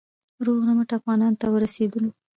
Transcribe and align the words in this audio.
روغ 0.45 0.59
رمټ 0.67 0.89
افغانستان 0.99 1.33
ته 1.39 1.45
ورسېدلو. 1.53 2.09